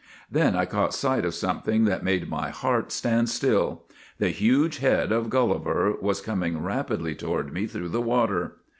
"Then 0.31 0.55
I 0.55 0.65
caught 0.65 0.95
sight 0.95 1.25
of 1.25 1.35
something 1.35 1.85
that 1.85 2.01
made 2.03 2.27
my 2.27 2.49
heart 2.49 2.91
stand 2.91 3.29
still. 3.29 3.83
The 4.17 4.29
huge 4.31 4.79
head 4.79 5.11
of 5.11 5.29
Gulliver 5.29 5.93
was 6.01 6.21
coming 6.21 6.59
rapidly 6.63 7.13
toward 7.13 7.53
me 7.53 7.67
through 7.67 7.89
the 7.89 8.01
water! 8.01 8.55